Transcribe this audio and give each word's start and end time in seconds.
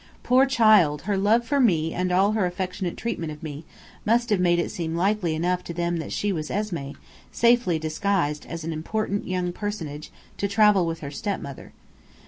Poor 0.23 0.47
child, 0.47 1.03
her 1.03 1.15
love 1.15 1.45
for 1.45 1.59
me 1.59 1.93
and 1.93 2.11
all 2.11 2.31
her 2.31 2.47
affectionate 2.47 2.97
treatment 2.97 3.31
of 3.31 3.43
me, 3.43 3.65
must 4.03 4.31
have 4.31 4.39
made 4.39 4.57
it 4.57 4.71
seem 4.71 4.95
likely 4.95 5.35
enough 5.35 5.63
to 5.63 5.75
them 5.75 5.97
that 5.97 6.11
she 6.11 6.33
was 6.33 6.49
Esmé, 6.49 6.95
safely 7.31 7.77
disguised 7.77 8.43
as 8.47 8.63
an 8.63 8.73
important 8.73 9.27
young 9.27 9.53
personage, 9.53 10.11
to 10.37 10.47
travel 10.47 10.87
with 10.87 11.01
her 11.01 11.11
stepmother. 11.11 11.71